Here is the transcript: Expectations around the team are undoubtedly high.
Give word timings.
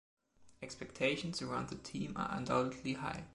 Expectations 0.63 1.43
around 1.43 1.69
the 1.69 1.75
team 1.75 2.13
are 2.15 2.29
undoubtedly 2.35 2.93
high. 2.93 3.25